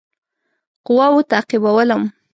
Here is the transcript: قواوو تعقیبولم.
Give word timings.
قواوو 0.85 1.27
تعقیبولم. 1.31 2.03